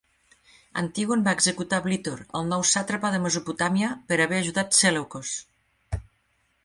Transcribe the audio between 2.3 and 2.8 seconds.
el nou